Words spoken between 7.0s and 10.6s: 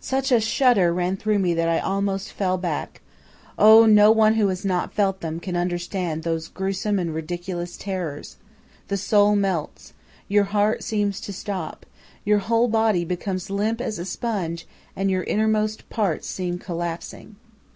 ridiculous terrors! The soul melts; your